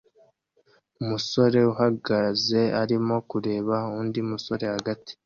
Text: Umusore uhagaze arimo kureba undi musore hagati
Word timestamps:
Umusore 1.01 1.57
uhagaze 1.71 2.61
arimo 2.81 3.15
kureba 3.29 3.75
undi 3.99 4.19
musore 4.29 4.65
hagati 4.73 5.11